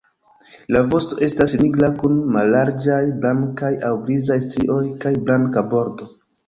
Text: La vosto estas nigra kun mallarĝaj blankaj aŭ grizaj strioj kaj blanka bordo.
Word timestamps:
La 0.75 0.79
vosto 0.93 1.19
estas 1.27 1.53
nigra 1.59 1.91
kun 2.05 2.17
mallarĝaj 2.37 2.99
blankaj 3.27 3.73
aŭ 3.91 3.93
grizaj 4.09 4.43
strioj 4.49 4.85
kaj 5.07 5.17
blanka 5.31 5.71
bordo. 5.77 6.13